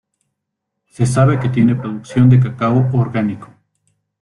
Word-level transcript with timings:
Se 0.89 1.05
sabe 1.05 1.39
que 1.39 1.49
tiene 1.49 1.75
producción 1.75 2.27
de 2.27 2.39
cacao 2.39 2.89
orgánico. 2.91 3.53